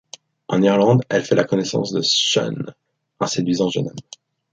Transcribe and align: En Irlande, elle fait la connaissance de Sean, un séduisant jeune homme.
En 0.47 0.63
Irlande, 0.63 1.03
elle 1.09 1.23
fait 1.23 1.35
la 1.35 1.43
connaissance 1.43 1.91
de 1.91 2.01
Sean, 2.01 2.55
un 3.19 3.27
séduisant 3.27 3.69
jeune 3.69 3.85
homme. 3.85 4.05